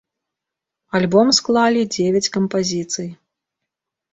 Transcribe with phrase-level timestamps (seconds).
[0.99, 3.07] Альбом склалі дзевяць кампазіцый.